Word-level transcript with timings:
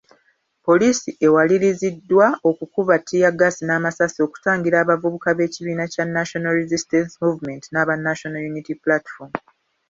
Poliisi 0.65 1.09
ewaliriziddwa 1.25 2.27
okukuba 2.49 2.95
ttiyaggaasi 3.01 3.61
n’amasasi 3.65 4.19
okutangira 4.25 4.77
abavubuka 4.83 5.29
b’ekibiina 5.37 5.85
kya 5.93 6.05
National 6.15 6.53
Resistance 6.61 7.13
Movement 7.23 7.63
n'aba 7.69 7.93
National 8.07 8.43
Unity 8.51 8.73
Platform. 8.85 9.31